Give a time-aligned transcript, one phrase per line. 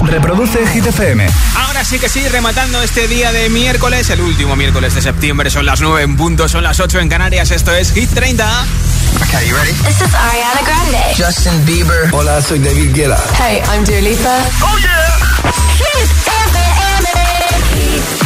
[0.00, 1.26] Reproduce Hit FM.
[1.66, 5.50] Ahora sí que sí, rematando este día de miércoles, el último miércoles de septiembre.
[5.50, 7.50] Son las 9 en punto, son las 8 en Canarias.
[7.50, 8.66] Esto es Hit 30.
[9.26, 9.72] Okay, you ready?
[9.72, 10.98] This is Ariana Grande.
[11.16, 12.08] Justin Bieber.
[12.12, 13.18] Hola, soy David Guetta.
[13.38, 14.38] Hey, I'm Dua Lipa.
[14.62, 15.18] Oh yeah.
[15.76, 16.10] Hit
[16.44, 17.08] FM.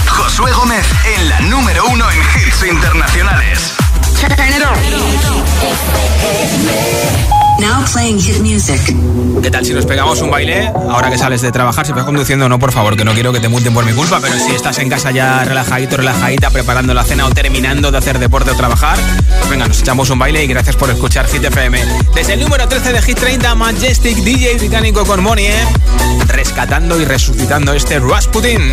[0.06, 0.86] Josué Gómez
[1.16, 3.74] en la número uno en hits internacionales.
[4.20, 4.76] Turn it on.
[7.62, 8.80] Now playing hit music.
[9.40, 10.66] ¿Qué tal si nos pegamos un baile?
[10.90, 13.38] Ahora que sales de trabajar, si vas conduciendo, no, por favor, que no quiero que
[13.38, 17.04] te multen por mi culpa, pero si estás en casa ya relajadito, relajadita, preparando la
[17.04, 18.98] cena o terminando de hacer deporte o trabajar,
[19.38, 21.78] pues venga, nos echamos un baile y gracias por escuchar Hit FM.
[22.16, 25.64] Desde el número 13 de Hit 30, Majestic DJ británico con Money, ¿eh?
[26.26, 28.72] rescatando y resucitando este Rasputin.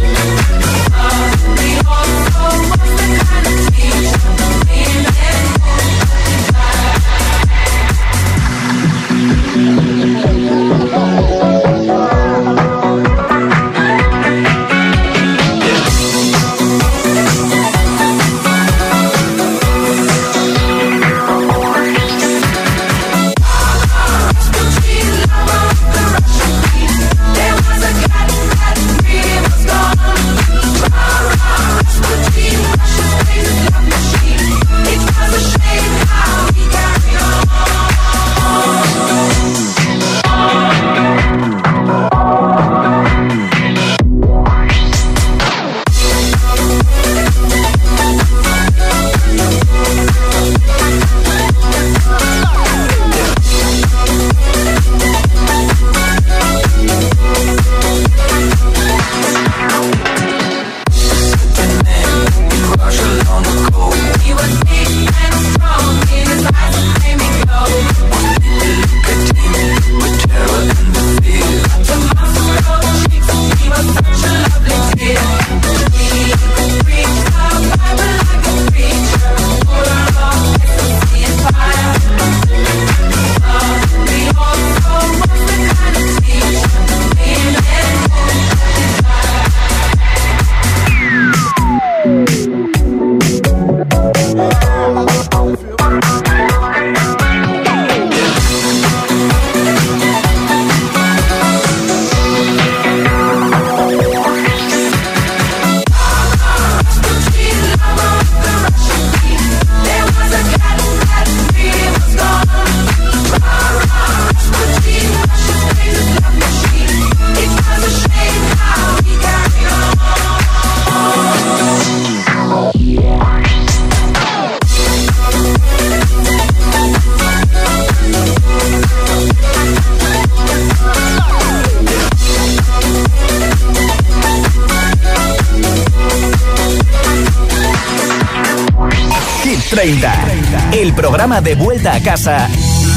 [142.03, 142.47] casa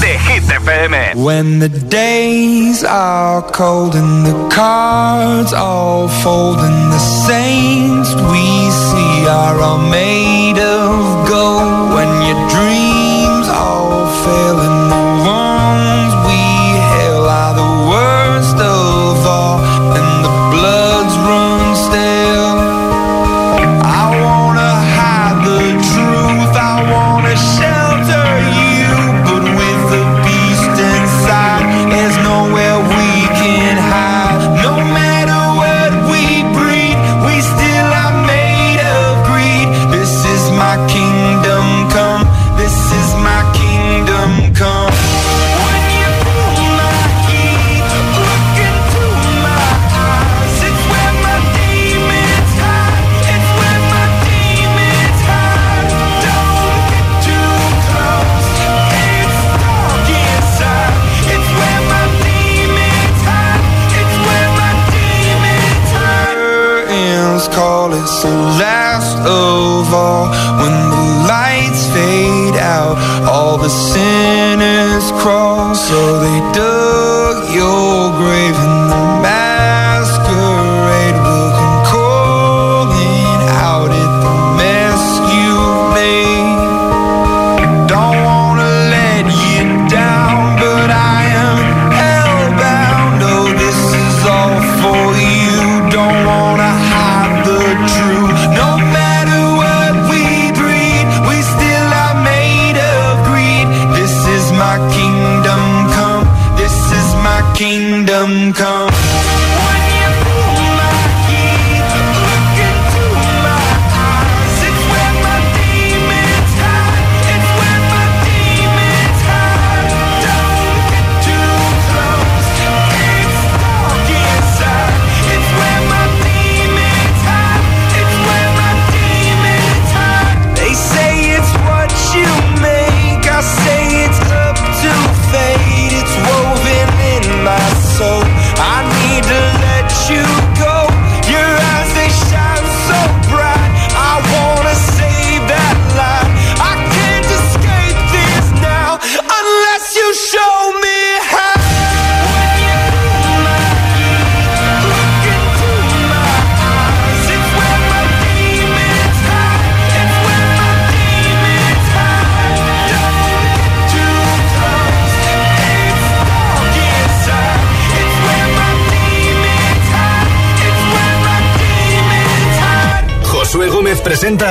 [0.00, 1.14] de Hit FM.
[1.24, 4.03] When the days are cold and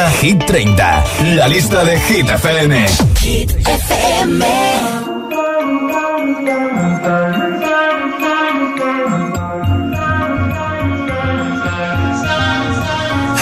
[0.03, 1.03] presenta Hit 30,
[1.35, 2.73] la lista de Hit FM.
[3.21, 4.43] Hit FM.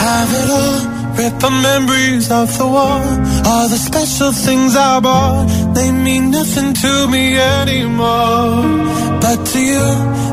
[0.03, 0.79] Have it all,
[1.17, 3.01] rip the memories of the war.
[3.45, 9.19] All the special things I bought, they mean nothing to me anymore.
[9.21, 9.85] But to you,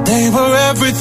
[0.05, 0.98] they were everything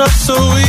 [0.00, 0.59] shut so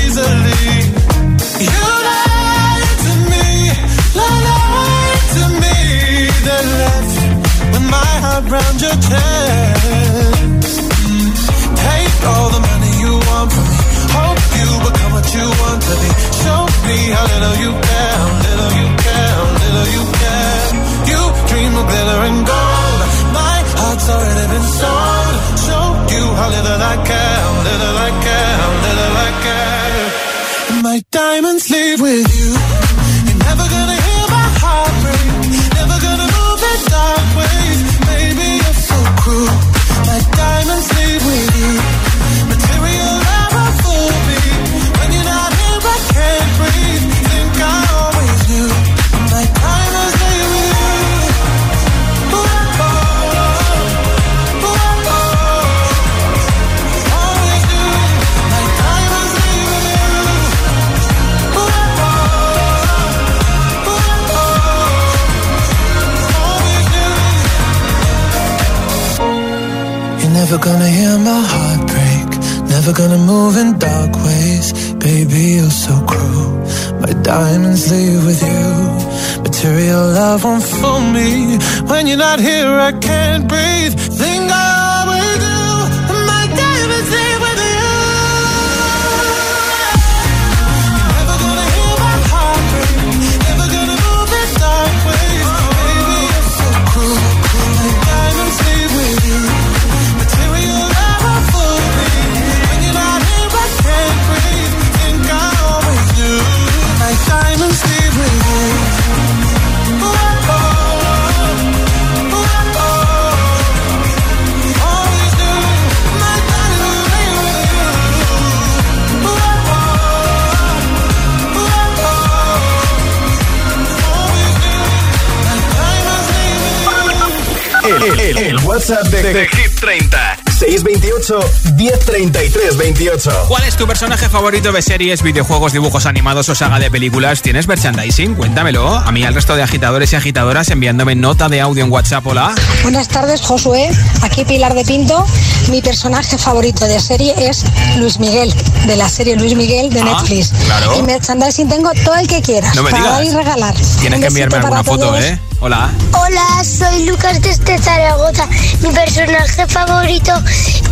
[128.92, 131.40] WhatsApp de, de Hit 30, 628
[131.78, 133.46] 1033 28.
[133.48, 137.42] ¿Cuál es tu personaje favorito de series, videojuegos, dibujos animados o saga de películas?
[137.42, 138.36] ¿Tienes merchandising?
[138.36, 138.94] Cuéntamelo.
[138.96, 142.28] A mí al resto de agitadores y agitadoras enviándome nota de audio en WhatsApp.
[142.28, 142.54] Hola.
[142.84, 143.90] Buenas tardes, Josué.
[144.24, 145.26] Aquí Pilar de Pinto.
[145.70, 147.64] Mi personaje favorito de serie es
[147.98, 148.54] Luis Miguel,
[148.88, 150.52] de la serie Luis Miguel de Ah, Netflix.
[150.66, 151.00] claro.
[151.00, 153.18] Y merchandising tengo todo el que quieras No me para digas.
[153.20, 153.76] dar y regalar.
[154.02, 155.24] Tienes Un que enviarme alguna foto, todos.
[155.24, 155.40] ¿eh?
[155.64, 155.92] Hola.
[156.14, 158.48] Hola, soy Lucas desde Zaragoza.
[158.82, 160.34] Mi personaje favorito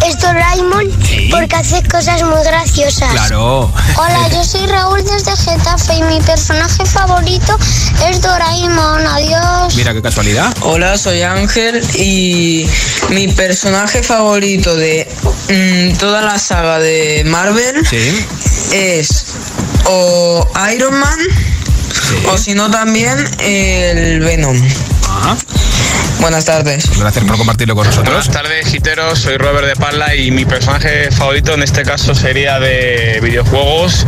[0.05, 1.27] es Doraemon Sí.
[1.31, 3.09] porque hace cosas muy graciosas.
[3.11, 3.71] Claro.
[3.97, 7.57] Hola, yo soy Raúl desde Getafe y mi personaje favorito
[8.07, 9.07] es Doraemon.
[9.07, 9.75] Adiós.
[9.75, 10.55] Mira qué casualidad.
[10.61, 12.69] Hola, soy Ángel y
[13.09, 15.07] mi personaje favorito de
[15.49, 18.23] mm, toda la saga de Marvel Sí.
[18.71, 19.25] es
[19.85, 21.17] o Iron Man
[22.31, 24.58] o si no también el Venom.
[25.08, 25.38] Ajá.
[26.19, 27.00] Buenas tardes.
[27.00, 28.13] Gracias por compartirlo con nosotros.
[28.13, 29.19] Buenas tardes, giteros.
[29.19, 34.05] Soy Robert de Parla y mi personaje favorito en este caso sería de videojuegos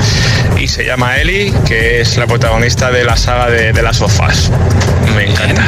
[0.60, 4.52] y se llama Ellie, que es la protagonista de la saga de, de las sofás.
[5.16, 5.61] Me encanta.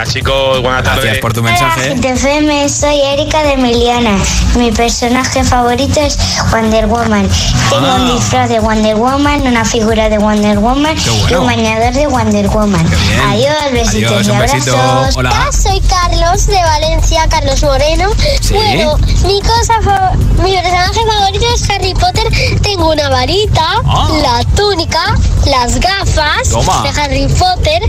[0.00, 1.02] Venga, chicos, buenas tardes.
[1.04, 1.94] Gracias por tu Hola, mensaje.
[1.94, 4.16] GTFM, soy Erika de Emiliana.
[4.56, 6.16] Mi personaje favorito es
[6.50, 7.28] Wonder Woman.
[7.68, 7.96] Tengo Ah.
[7.96, 11.28] un disfraz de Wonder Woman, una figura de Wonder Woman bueno.
[11.28, 12.86] y un bañador de Wonder Woman.
[13.28, 14.74] Adiós, besitos Adiós, y un besito.
[14.74, 15.16] abrazos.
[15.18, 15.30] Hola.
[15.32, 18.08] Hola, soy Carlos de Valencia, Carlos Moreno.
[18.40, 18.54] Sí.
[18.54, 22.26] Bueno, mi cosa mi personaje favorito es Harry Potter.
[22.62, 24.08] Tengo una varita, Ah.
[24.22, 25.14] la túnica,
[25.44, 26.84] las gafas Toma.
[26.84, 27.82] de Harry Potter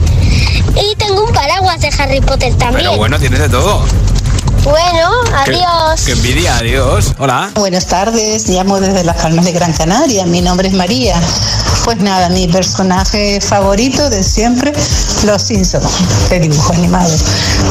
[0.75, 2.85] y tengo un paraguas de Harry Potter también.
[2.87, 3.83] Pero bueno, tienes de todo.
[4.63, 5.09] Bueno,
[5.45, 6.01] Qué- adiós.
[6.05, 7.13] Qué envidia, adiós.
[7.19, 7.49] Hola.
[7.55, 11.15] Buenas tardes, llamo desde las Palmas de Gran Canaria, mi nombre es María.
[11.83, 14.71] Pues nada, mi personaje favorito de siempre,
[15.25, 17.11] Los Simpsons, de dibujo animado.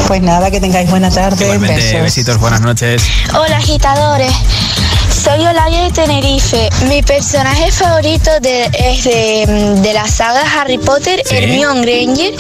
[0.09, 2.03] Pues nada, que tengáis buena tarde, Igualmente, besos.
[2.03, 3.03] besitos, buenas noches.
[3.35, 4.33] Hola agitadores,
[5.11, 6.69] soy Olaria de Tenerife.
[6.89, 11.37] Mi personaje favorito de- es de, de la saga Harry Potter, Sí.
[11.37, 12.35] Hermione Granger,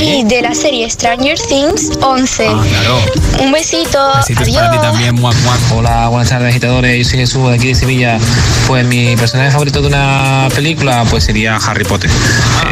[0.00, 2.46] y de la serie Stranger Things 11.
[2.48, 3.00] Ah, claro.
[3.40, 4.56] Un besito, Besitos adiós.
[4.58, 5.58] para ti también, muac, muac.
[5.76, 8.18] Hola, buenas tardes agitadores, yo soy Jesús de aquí de Sevilla.
[8.66, 12.10] Pues mi personaje favorito de una película pues sería Harry Potter.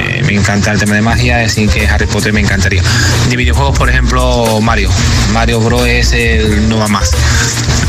[0.08, 2.82] Eh, me encanta el tema de magia, así que Harry Potter me encantaría.
[3.28, 4.90] De videojuegos, por ejemplo, Mario.
[5.32, 7.10] Mario Bros es el no va más.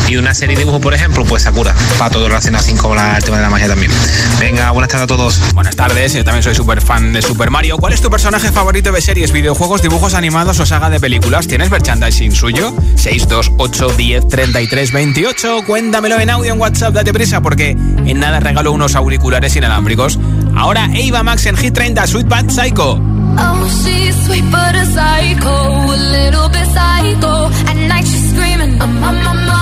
[0.07, 3.17] Y una serie de dibujos, por ejemplo, pues Sakura, para todo relacionado así con la-
[3.17, 3.91] el tema de la magia también.
[4.39, 5.39] Venga, buenas tardes a todos.
[5.55, 7.77] Buenas tardes, yo también soy súper fan de Super Mario.
[7.77, 11.47] ¿Cuál es tu personaje favorito de series, videojuegos, dibujos animados o saga de películas?
[11.47, 12.73] ¿Tienes merchandising suyo?
[12.95, 15.61] 628 10 33 28.
[15.65, 20.19] Cuéntamelo en audio en WhatsApp, date prisa porque en nada regalo unos auriculares inalámbricos.
[20.55, 22.99] Ahora Eva Max en Hit 30, Sweet Bad Psycho.
[23.35, 27.49] Oh, she's sweet but a psycho, a little bit psycho.
[27.67, 29.52] At night she's screaming, I'm on my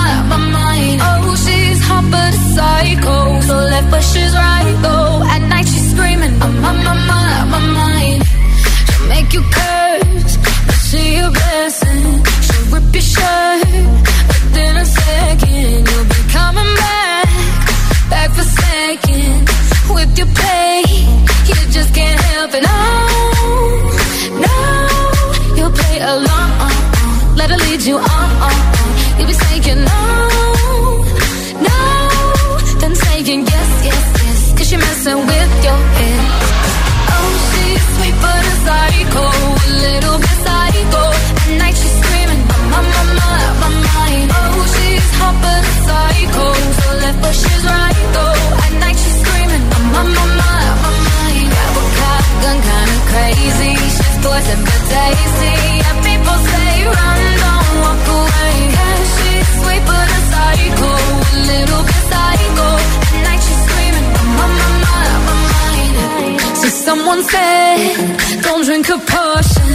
[67.22, 69.70] someone don't drink her potion.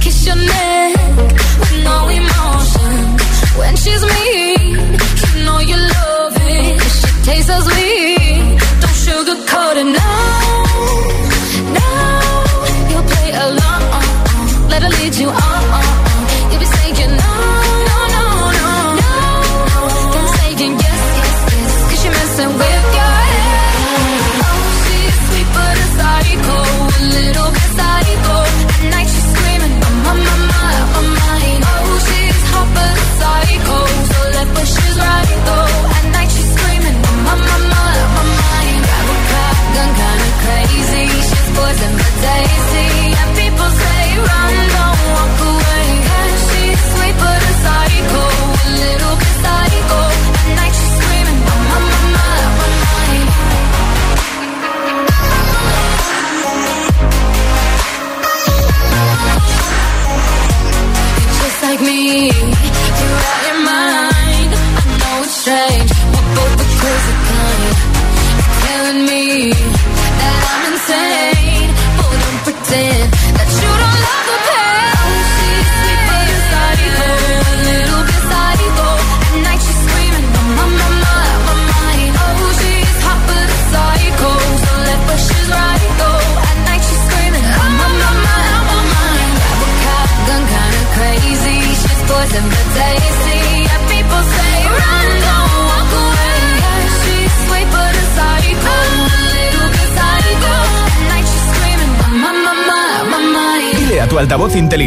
[0.00, 0.96] Kiss your neck
[1.60, 2.94] with no emotion.
[3.58, 4.29] When she's mean,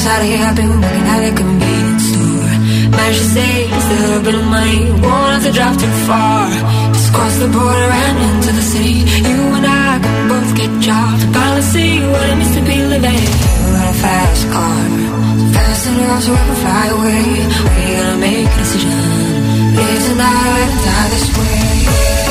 [0.00, 0.40] Here.
[0.40, 2.30] I've been working at a convenience store.
[3.10, 4.86] To save a little bit of money.
[5.02, 6.46] Won't have to drive too far.
[6.94, 9.02] Just cross the border and into the city.
[9.28, 11.24] You and I can both get jobs.
[11.34, 13.18] Finally see what it means to be living.
[13.18, 14.80] You got a fast car.
[15.54, 17.24] Fast enough so I can fly away.
[17.66, 18.94] We're gonna make a decision.
[19.74, 22.29] Live tonight die this way.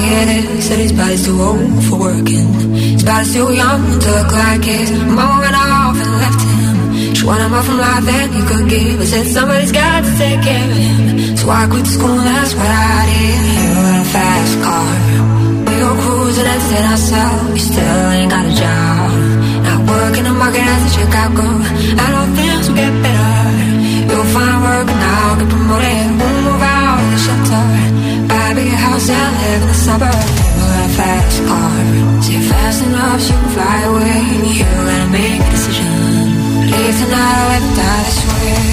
[0.00, 0.64] Is.
[0.64, 2.48] Said his body's too old for working.
[2.96, 4.90] His body's too young to look like his.
[4.90, 7.14] Mama went off and left him.
[7.14, 9.00] She wanted more from life than he could give.
[9.00, 11.36] I said somebody's got to take care of him.
[11.36, 13.42] So I quit school, and that's what I did.
[13.52, 14.92] You got a fast car.
[15.66, 17.50] We go cruising and set ourselves.
[17.56, 19.10] You still ain't got a job.
[19.66, 21.46] Not working the market as a Chicago.
[22.02, 23.42] I know things will get better.
[24.10, 26.11] You'll find work and I'll get promoted.
[29.82, 30.30] In suburbs.
[30.38, 32.22] You got a fast car.
[32.22, 34.22] See fast enough you can fly away.
[34.56, 35.86] You gotta make a decision.
[36.70, 38.71] Leave tonight or die this way.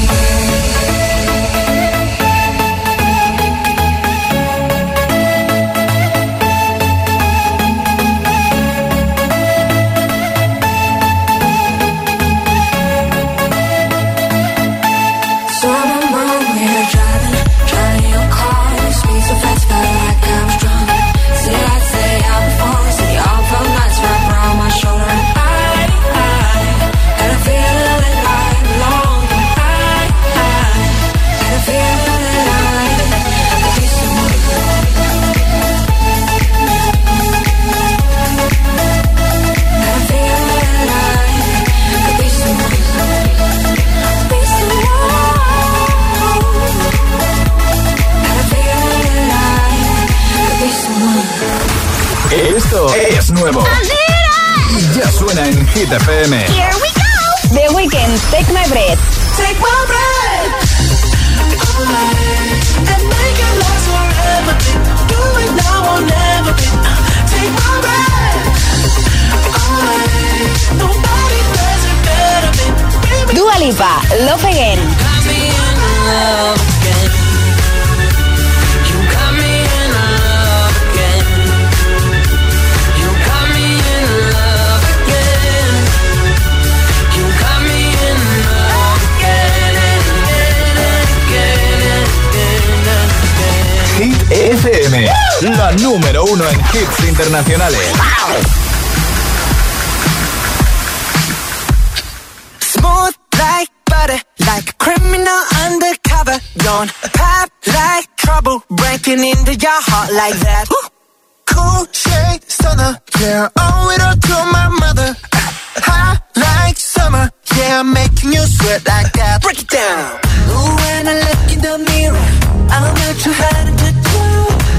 [117.80, 119.40] I'm making you sweat like that.
[119.42, 120.20] Break it down.
[120.52, 122.28] Ooh, when I look in the mirror,
[122.76, 124.20] I'm not too hard to do.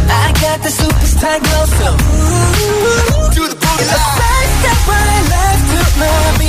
[0.05, 3.81] I got the superstar glow, so ooh, do the booty.
[3.81, 6.41] It's a side step right left to my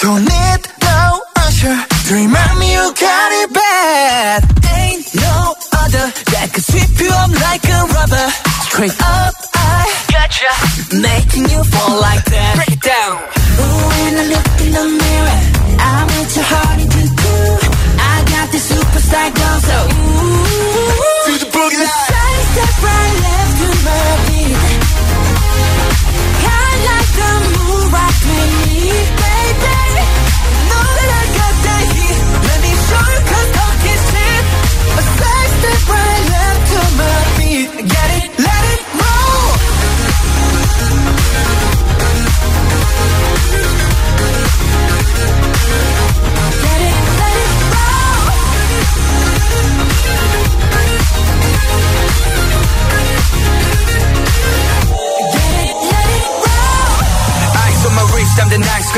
[0.00, 1.76] Don't need no usher.
[2.06, 4.44] To remind me you got it bad.
[4.78, 8.26] Ain't no other that could sweep you up like a rubber.
[8.70, 10.50] Straight up, I gotcha.
[10.94, 12.52] Making you fall like that.
[12.56, 13.18] Break it down.
[13.58, 15.57] Ooh, when I look in the mirror,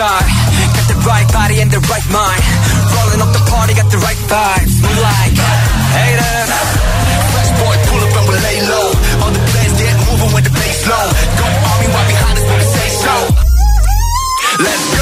[0.01, 0.25] Guy.
[0.73, 2.41] Got the right body and the right mind.
[2.89, 4.81] Rolling up the party, got the right vibes.
[4.81, 5.37] Move like
[5.93, 6.49] haters.
[7.37, 8.89] Fresh boy, pull up and we lay low.
[9.21, 11.05] All the players get moving with the bass low.
[11.37, 13.15] Go army right behind us when we say so.
[14.65, 15.00] Let's go.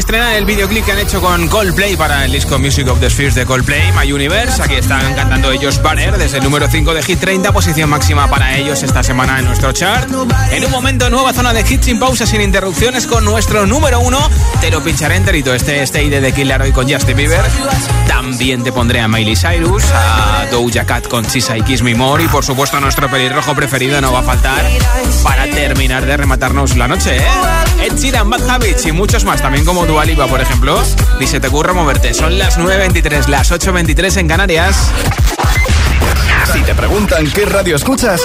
[0.00, 3.34] Estrenar el videoclip que han hecho con Coldplay para el disco Music of the Spheres
[3.34, 4.62] de Coldplay, My Universe.
[4.62, 8.56] Aquí están cantando ellos Banner desde el número 5 de Hit 30, posición máxima para
[8.56, 10.10] ellos esta semana en nuestro chart.
[10.52, 14.30] En un momento, nueva zona de hits sin pausa, sin interrupciones, con nuestro número 1.
[14.62, 17.44] Te lo pincharé enterito, este Stay de The Killer hoy con Justin Bieber.
[18.08, 22.24] También te pondré a Miley Cyrus, a Doja Cat con Sisa y Kiss Me More.
[22.24, 24.64] Y por supuesto, a nuestro pelirrojo preferido no va a faltar
[25.22, 27.26] para terminar de rematarnos la noche, ¿eh?
[27.82, 30.80] Ed Sheeran, Bad Habits y muchos más, también como Dua Lipa, por ejemplo.
[31.18, 32.14] Ni se te ocurra moverte.
[32.14, 34.88] Son las 9.23, las 8.23 en Canarias.
[36.52, 38.20] Si te preguntan qué radio escuchas,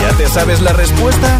[0.00, 1.38] ¿ya te sabes la respuesta?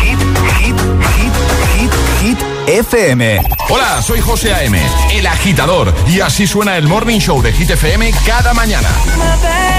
[0.00, 0.18] Hit,
[0.60, 0.76] hit,
[1.14, 1.32] hit,
[1.76, 3.42] hit, hit, FM.
[3.68, 4.80] Hola, soy José A.M.,
[5.12, 8.88] el agitador, y así suena el Morning Show de Hit FM cada mañana.
[9.18, 9.78] My bad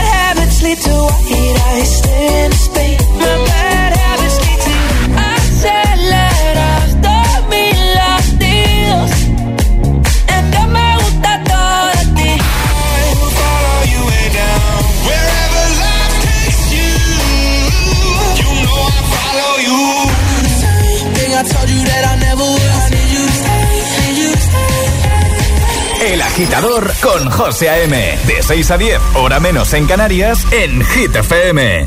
[21.39, 22.59] I told you that I never would.
[22.59, 23.71] I need you to stay,
[24.03, 26.11] need you to stay.
[26.11, 28.19] El agitador con José A.M.
[28.27, 31.85] De 6 a 10, hora menos en Canarias, en Hit FM.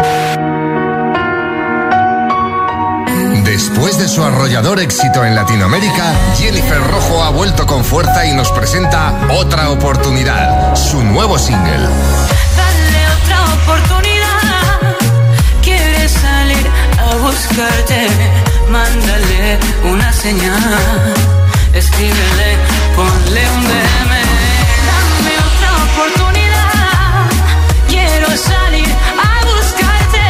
[3.45, 8.51] Después de su arrollador éxito en Latinoamérica, Jennifer Rojo ha vuelto con fuerza y nos
[8.53, 11.77] presenta Otra Oportunidad, su nuevo single.
[11.77, 14.97] Dale otra oportunidad.
[15.61, 16.67] Quieres salir
[16.99, 18.52] a buscarte.
[18.73, 20.63] Mándale una señal.
[21.75, 22.57] Escríbele,
[22.97, 24.13] ponle un DM.
[24.89, 27.29] Dame otra oportunidad.
[27.87, 28.89] Quiero salir
[29.29, 30.25] a buscarte.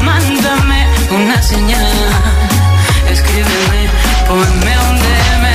[0.00, 1.86] Mándame una señal.
[3.10, 3.82] Escríbeme,
[4.26, 5.46] ponme un DM.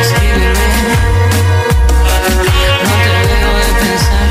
[0.00, 0.68] Escríbeme.
[2.84, 4.28] No te dejo de pensar.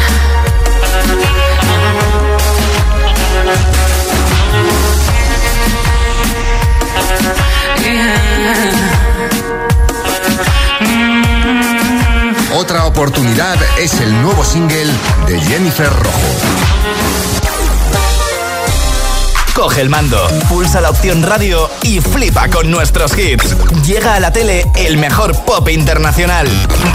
[12.54, 14.92] Otra Oportunidad es el nuevo single
[15.28, 16.22] de Jennifer Rojo.
[19.54, 23.56] Coge el mando, pulsa la opción radio y flipa con nuestros hits.
[23.86, 26.48] Llega a la tele el mejor pop internacional.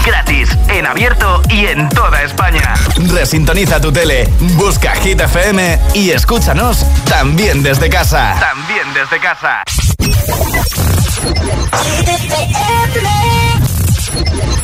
[0.05, 2.73] Gratis, en abierto y en toda España.
[3.11, 8.35] Resintoniza tu tele, busca Hit FM y escúchanos también desde casa.
[8.39, 9.63] También desde casa.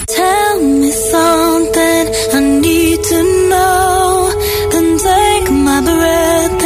[0.07, 3.19] Tell me something I need to
[3.49, 3.89] know.
[5.09, 6.63] Take my breath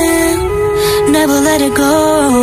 [1.11, 2.42] never let it go.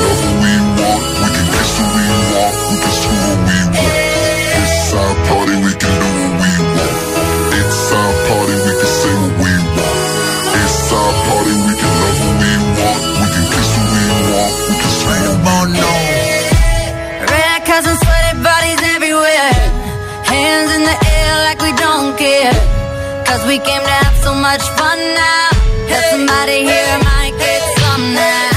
[23.51, 25.49] we came to have so much fun now.
[25.91, 28.51] Got somebody here, might get some now.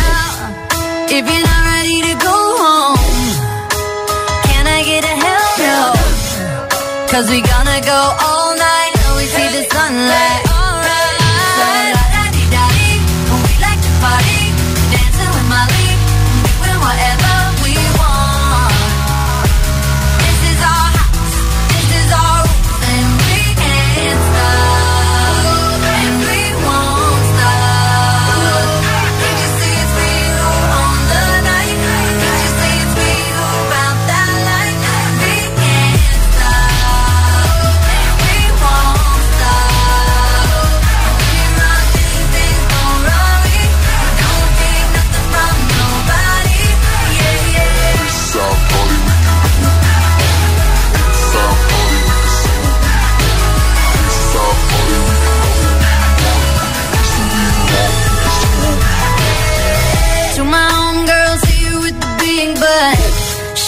[1.16, 2.98] If you're not ready to go home,
[4.46, 5.80] can I get a hell no?
[7.10, 10.43] Cause we gonna go all night till we see the sunlight.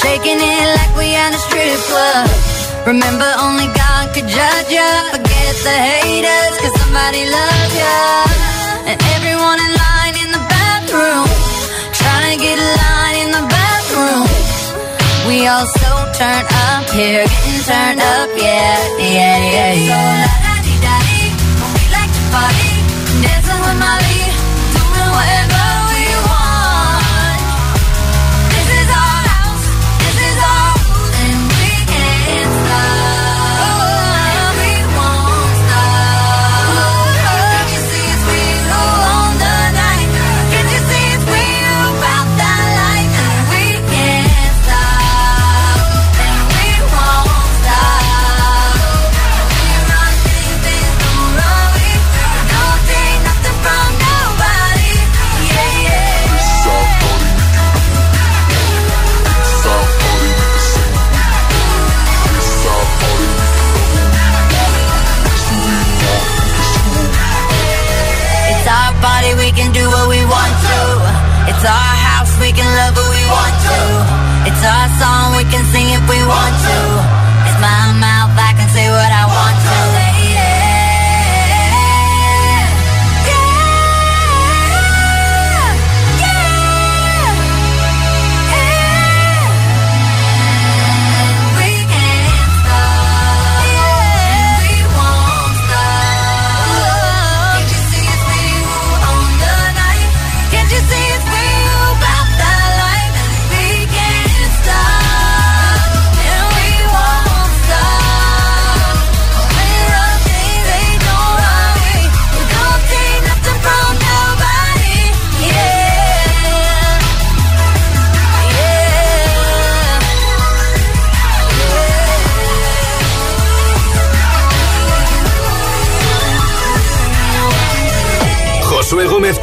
[0.07, 2.31] Taking it like we on a strip club.
[2.87, 4.87] Remember, only God could judge ya.
[5.11, 7.99] Forget the haters, cause somebody loves ya.
[8.87, 11.27] And everyone in line in the bathroom.
[11.91, 14.27] Trying to get a line in the bathroom.
[15.27, 20.23] We all so turned up here, getting turned up, yeah, yeah, yeah, yeah.
[20.23, 21.35] So la da dee
[21.75, 22.73] we like to party,
[23.27, 24.36] dancing with my Molly.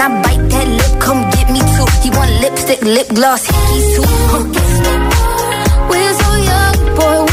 [0.00, 1.84] I bite that lip, come get me two.
[2.00, 4.04] He want lipstick, lip gloss, hickeys too.
[4.32, 4.44] Huh.
[5.90, 6.14] We're
[6.48, 7.29] young, boy,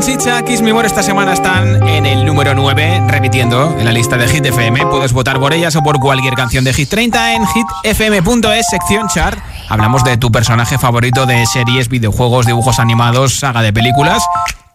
[0.00, 0.44] con.
[0.44, 4.26] Kiss Me More esta semana están en el número 9, repitiendo en la lista de
[4.26, 4.86] Hit FM.
[4.86, 9.38] Puedes votar por ellas o por cualquier canción de Hit 30 en hitfm.es, sección chart.
[9.68, 14.24] Hablamos de tu personaje favorito de series, videojuegos, dibujos animados, saga de películas.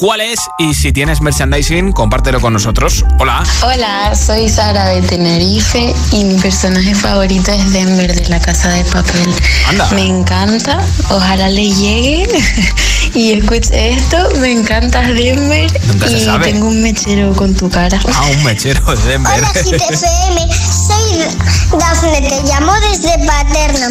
[0.02, 0.40] ¿Cuál es?
[0.60, 3.04] Y si tienes merchandising, compártelo con nosotros.
[3.20, 3.44] Hola.
[3.66, 8.86] Hola, soy Sara de Tenerife y mi personaje favorito es Denver de la Casa de
[8.86, 9.28] Papel.
[9.68, 9.90] Anda.
[9.92, 10.80] Me encanta,
[11.10, 12.30] ojalá le lleguen
[13.14, 16.46] y escuche esto, me encanta Denver Nunca se y sabe.
[16.54, 18.00] tengo un mechero con tu cara.
[18.14, 19.34] Ah, un mechero de Denver.
[19.38, 20.48] Hola, GTFM.
[20.88, 23.90] Soy Dafne, te llamo desde Paterna.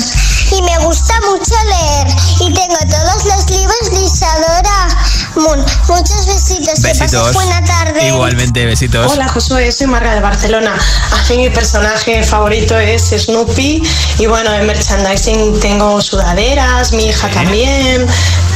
[0.51, 2.07] Y me gusta mucho leer.
[2.41, 4.89] Y tengo todos los libros de Isadora
[5.37, 5.65] Moon.
[5.89, 6.75] Muchos besitos.
[6.81, 7.33] Que pases Besitos.
[7.35, 8.09] buena tarde.
[8.09, 9.13] Igualmente, besitos.
[9.13, 10.75] Hola Josué, soy Marga de Barcelona.
[11.13, 13.83] A mí mi personaje favorito es Snoopy
[14.19, 18.07] y bueno, en merchandising tengo sudaderas, mi hija también,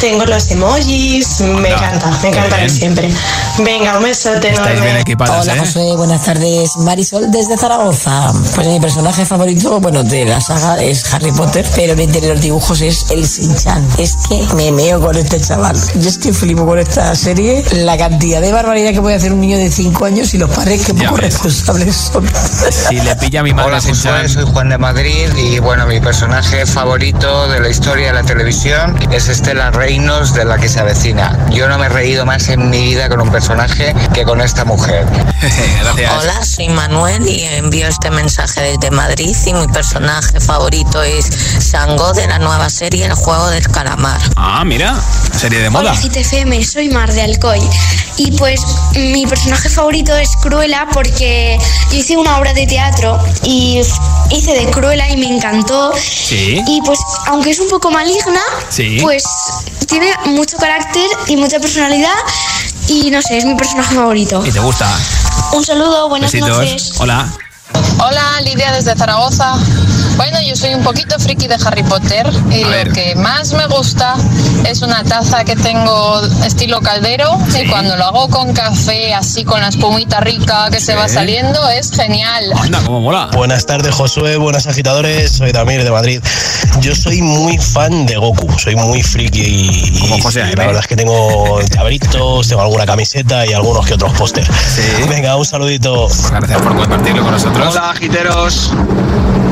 [0.01, 3.13] tengo los emojis, me encanta, me encanta que siempre.
[3.59, 4.81] Venga, un besote Estáis enorme.
[4.81, 5.59] bien equipadas, Hola ¿eh?
[5.61, 6.77] José, buenas tardes.
[6.79, 8.33] Marisol desde Zaragoza.
[8.55, 12.41] Pues mi personaje favorito, bueno, de la saga es Harry Potter, pero el de los
[12.41, 13.87] dibujos es el Shin-Chan.
[13.99, 15.77] Es que me meo con este chaval.
[15.97, 17.65] Yo es que flipo con esta serie.
[17.73, 20.87] La cantidad de barbaridad que puede hacer un niño de 5 años y los padres
[20.87, 22.29] que poco responsables son.
[22.71, 26.01] Si le pilla a mi madre Hola Josué, soy Juan de Madrid y bueno, mi
[26.01, 30.81] personaje favorito de la historia de la televisión es Estela Reinos de la que se
[30.81, 31.47] avecina.
[31.51, 34.65] Yo no me he reído más en mi vida con un personaje que con esta
[34.65, 35.05] mujer.
[36.21, 42.13] Hola, soy Manuel y envío este mensaje desde Madrid y mi personaje favorito es Sango
[42.13, 44.21] de la nueva serie El Juego del Calamar.
[44.37, 44.95] Ah, mira,
[45.35, 45.93] serie de moda.
[45.93, 47.61] Hola GTFM, soy Mar de Alcoy
[48.19, 48.61] y pues
[48.95, 51.57] mi personaje favorito es Cruella porque
[51.91, 53.81] yo hice una obra de teatro y
[54.31, 56.63] hice de Cruella y me encantó Sí.
[56.67, 56.99] y pues
[57.29, 58.99] aunque es un poco maligna, Sí.
[59.01, 59.25] pues
[59.89, 62.13] tiene mucho carácter y mucha personalidad
[62.89, 64.45] y no sé, es mi personaje favorito.
[64.45, 64.95] ¿Y te gusta?
[65.55, 66.55] Un saludo, buenas Besitos.
[66.59, 66.93] noches.
[66.99, 67.33] Hola.
[67.99, 69.55] Hola, Lidia desde Zaragoza.
[70.17, 72.89] Bueno, yo soy un poquito friki de Harry Potter y A ver.
[72.89, 74.15] lo que más me gusta
[74.69, 79.61] es una taza que tengo estilo caldero y cuando lo hago con café, así con
[79.61, 82.53] la espumita rica que se va saliendo, es genial.
[82.59, 83.31] Anda, cómo mola.
[83.35, 84.37] Buenas tardes, Josué.
[84.37, 85.33] Buenas agitadores.
[85.33, 86.21] Soy Damir de Madrid.
[86.81, 88.59] Yo soy muy fan de Goku.
[88.59, 92.85] Soy muy friki y, Como José y la verdad es que tengo llabritos, tengo alguna
[92.87, 94.47] camiseta y algunos que otros póster.
[95.09, 96.09] Venga, un saludito.
[96.31, 97.62] Gracias por compartirlo con nosotros.
[97.69, 98.73] Hola, agiteros.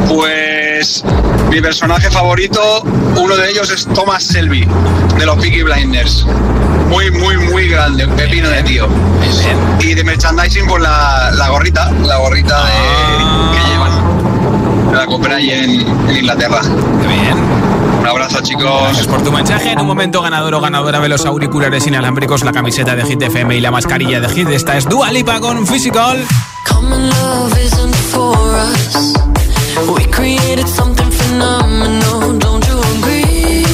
[0.09, 1.05] Pues
[1.51, 2.83] mi personaje favorito,
[3.17, 4.67] uno de ellos es Thomas Selby,
[5.19, 6.27] de los Peaky Blinders.
[6.89, 8.89] Muy, muy, muy grande, un pepino de tío.
[9.81, 13.53] Y de merchandising, pues la, la gorrita, la gorrita de- Ah.
[13.55, 14.95] que llevan.
[14.97, 15.71] La compré ahí en,
[16.11, 16.61] en Inglaterra.
[16.63, 17.39] Qué bien.
[18.01, 18.65] Un abrazo, chicos.
[18.83, 19.71] Gracias por tu mensaje.
[19.71, 23.57] En un momento ganador o ganadora de los auriculares inalámbricos, la camiseta de Hit FM
[23.57, 24.49] y la mascarilla de Hit.
[24.49, 26.25] Esta es Dua Lipa con Physical.
[26.65, 28.37] Common love isn't for
[28.69, 29.15] us.
[29.97, 33.65] We created something phenomenal, don't you agree?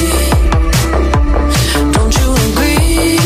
[1.95, 3.19] Don't you agree?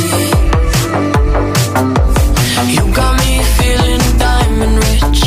[2.75, 5.21] You got me feeling diamond rich.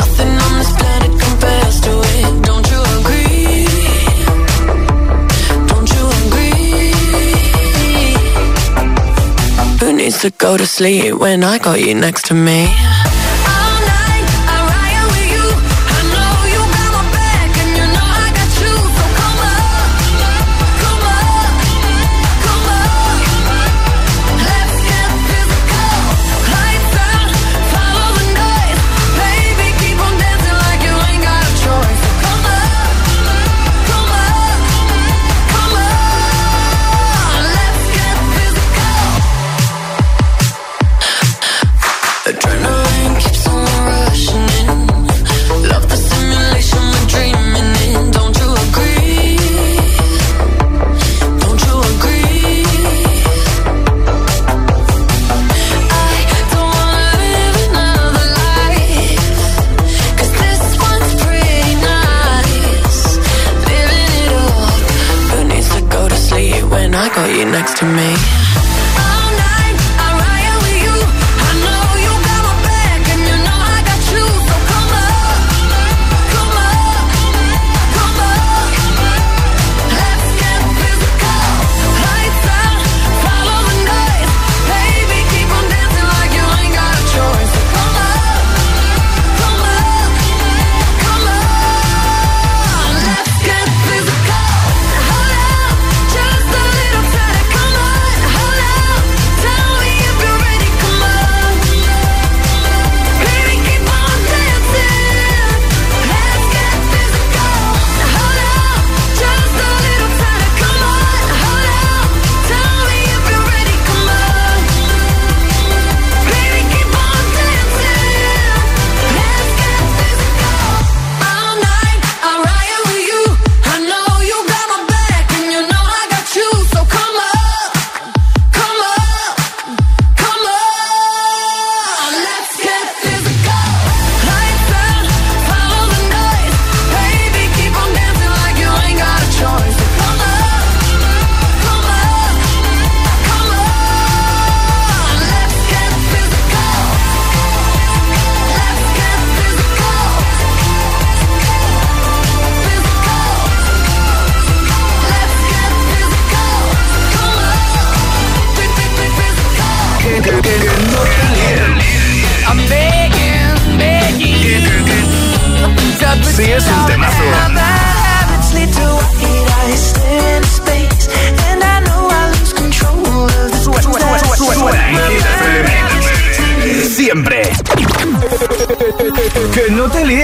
[0.00, 3.66] Nothing on this planet compares to it, don't you agree?
[5.70, 6.92] Don't you agree?
[9.80, 12.68] Who needs to go to sleep when I got you next to me?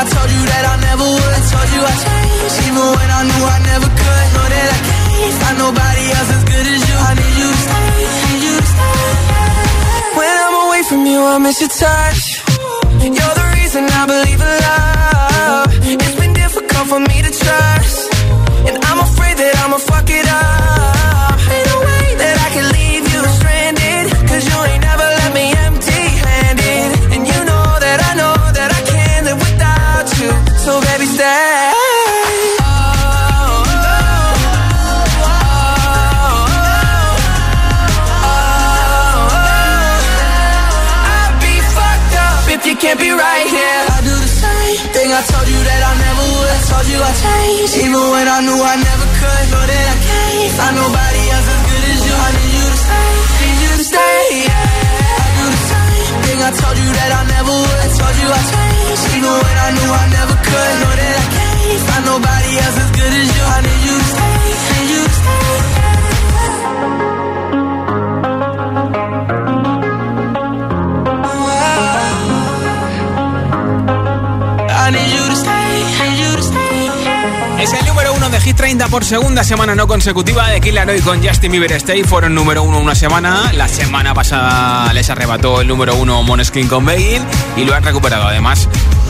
[0.00, 1.32] I told you that I never would.
[1.36, 4.26] I told you I changed, even when I knew I never could.
[4.32, 6.96] Know that I can't find nobody else as good as you.
[7.04, 9.00] I need you to stay, need you to stay.
[10.16, 12.22] When I'm away from you, I miss your touch.
[13.12, 15.68] You're the reason I believe in love.
[15.84, 17.98] It's been difficult for me to trust,
[18.72, 21.36] and I'm afraid that I'ma fuck it up.
[21.44, 21.99] Ain't no way.
[79.02, 82.78] segunda semana no consecutiva de Kill Aroy con Justin Bieber este Stay fueron número uno
[82.78, 83.52] una semana.
[83.54, 87.22] La semana pasada les arrebató el número uno Moneskin con Begin
[87.56, 88.26] y lo han recuperado.
[88.26, 88.68] Además,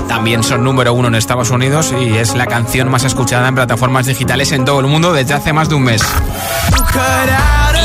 [0.09, 4.07] también son número uno en Estados Unidos y es la canción más escuchada en plataformas
[4.07, 6.03] digitales en todo el mundo desde hace más de un mes.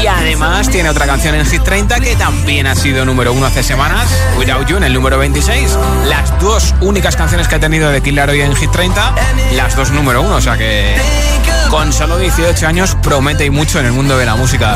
[0.02, 3.64] Y además tiene otra canción en Hit 30 que también ha sido número uno hace
[3.64, 5.78] semanas, Without You en el número 26.
[6.08, 9.16] Las dos únicas canciones que ha tenido de Kill Aroy en Hit 30,
[9.54, 10.96] las dos número uno, o sea que
[11.70, 14.76] con solo 18 años promete y mucho en el mundo de la música.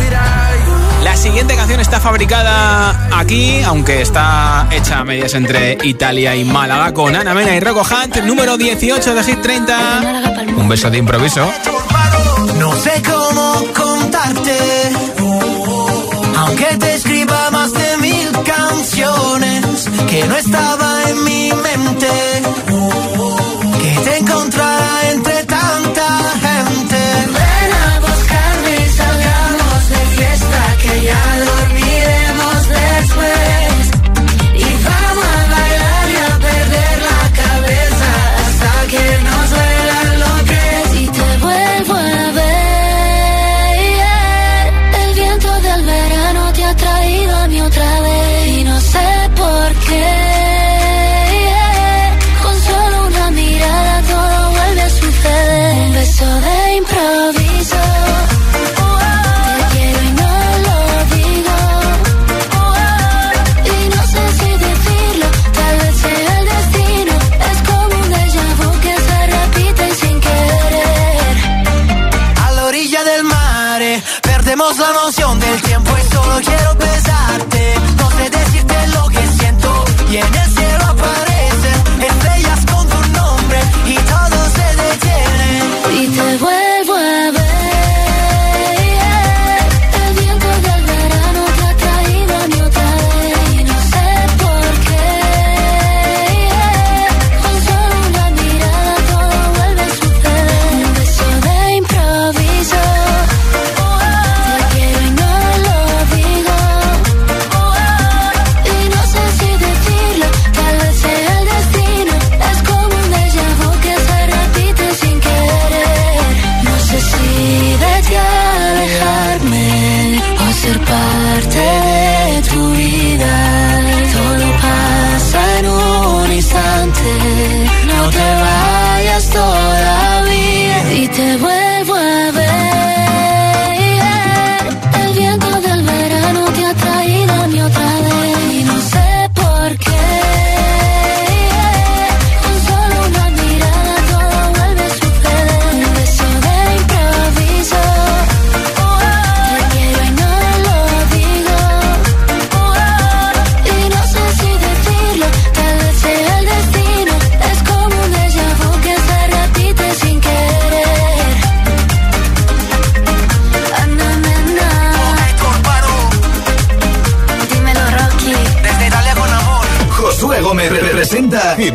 [1.03, 6.93] La siguiente canción está fabricada aquí, aunque está hecha a medias entre Italia y Málaga,
[6.93, 10.23] con Ana Mena y Rocco Hunt, número 18 de Hit 30.
[10.57, 11.49] Un beso de improviso.
[12.57, 14.57] No sé cómo contarte,
[16.35, 23.08] aunque te escriba más de mil canciones que no estaba en mi mente.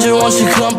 [0.00, 0.69] just want you close.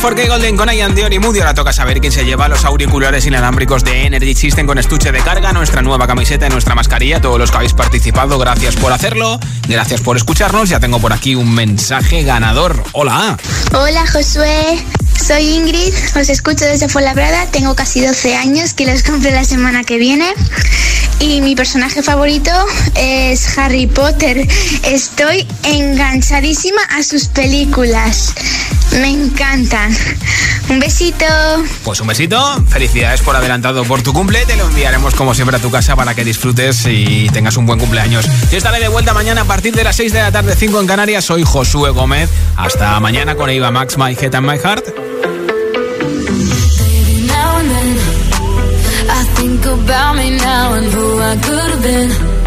[0.00, 1.40] 4K Golden con Ian Dior y Moody.
[1.40, 5.20] Ahora toca saber quién se lleva los auriculares inalámbricos de Energy System con estuche de
[5.20, 7.20] carga, nuestra nueva camiseta y nuestra mascarilla.
[7.20, 9.38] Todos los que habéis participado, gracias por hacerlo.
[9.68, 10.70] Gracias por escucharnos.
[10.70, 12.82] Ya tengo por aquí un mensaje ganador.
[12.92, 13.36] Hola.
[13.74, 14.82] Hola, Josué.
[15.22, 19.84] Soy Ingrid, os escucho desde Fuenlabrada, tengo casi 12 años, que los compré la semana
[19.84, 20.32] que viene.
[21.18, 22.50] Y mi personaje favorito
[22.94, 24.48] es Harry Potter.
[24.84, 28.34] Estoy enganchadísima a sus películas
[28.92, 29.96] me encantan.
[30.68, 31.24] Un besito.
[31.84, 35.60] Pues un besito, felicidades por adelantado por tu cumple, te lo enviaremos como siempre a
[35.60, 38.26] tu casa para que disfrutes y tengas un buen cumpleaños.
[38.50, 40.86] Yo estaré de vuelta mañana a partir de las 6 de la tarde, 5 en
[40.86, 44.94] Canarias, soy Josué Gómez, hasta mañana con Eva Max, My Head and My Heart.
[47.26, 47.96] now and then
[49.08, 52.40] I think about me now and who I could have been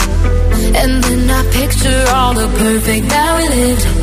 [0.76, 4.03] And then I picture all the perfect that we lived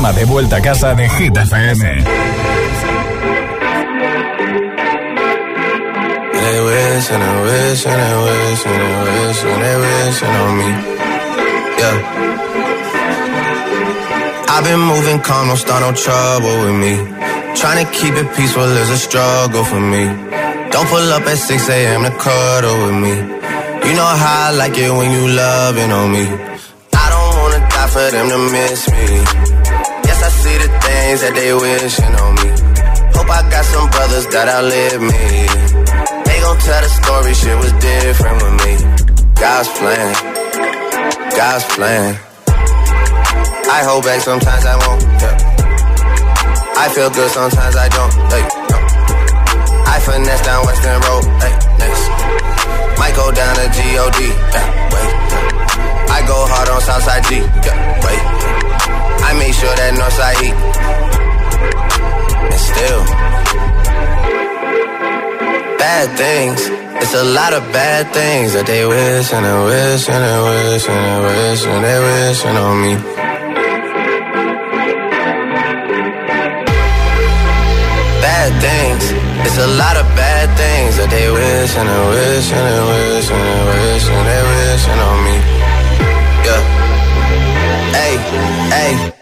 [0.00, 2.04] De vuelta a casa de Hit FM.
[14.48, 16.96] I've been moving calm, don't start no trouble with me.
[17.54, 20.04] Trying to keep it peaceful is a struggle for me.
[20.70, 22.04] Don't pull up at 6 a.m.
[22.04, 23.14] to cuddle with me.
[23.86, 26.24] You know how I like it when you loving on me.
[26.94, 29.51] I don't wanna die for them to miss me.
[31.02, 32.48] Things that they wishing on me.
[33.14, 35.24] Hope I got some brothers that outlive me.
[36.26, 38.72] They gon' tell the story, shit was different with me.
[39.34, 40.10] God's plan,
[41.34, 42.10] God's plan.
[43.76, 45.02] I hold back sometimes I won't.
[45.22, 45.36] Yeah.
[46.82, 48.12] I feel good sometimes I don't.
[48.30, 48.78] Hey, no.
[49.92, 51.24] I finesse down Western Road.
[51.42, 52.04] Hey, next.
[53.00, 54.18] Might go down to G-O-D.
[54.54, 55.10] Yeah, wait.
[56.14, 57.30] I go hard on Southside G.
[57.66, 57.76] Yeah,
[58.06, 58.31] wait.
[59.32, 60.50] I make sure that Northside E.
[62.52, 63.00] And still.
[65.80, 66.60] Bad things.
[67.00, 70.84] It's a lot of bad things that they wish and they wish and they wish
[70.84, 72.92] and they wish and they wishing on me.
[78.20, 79.04] Bad things.
[79.48, 83.28] It's a lot of bad things that they wish and they wish and they wish
[83.32, 85.36] and they wish and they wishing on me.
[86.44, 86.60] Yeah.
[87.96, 88.12] Hey,
[88.76, 89.21] hey.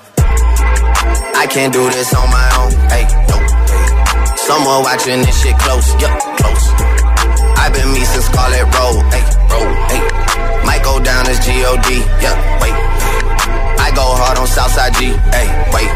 [1.41, 2.71] I can't do this on my own.
[2.93, 3.37] Hey, no.
[4.37, 6.65] Someone watching this shit close, yup, close.
[7.57, 10.01] I've been me since Scarlet Road, hey, road, hey.
[10.69, 11.89] Might go down as G-O-D,
[12.21, 12.77] yeah, wait.
[13.81, 15.89] I go hard on Southside G, hey, wait.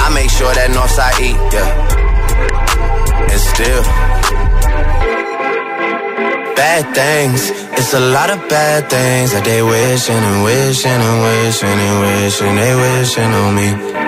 [0.00, 1.68] I make sure that Northside E, yeah.
[3.28, 3.82] And still,
[6.56, 7.52] bad things.
[7.76, 12.56] It's a lot of bad things that they wishing and wishing and wishing and wishing
[12.56, 14.07] they wishing on me.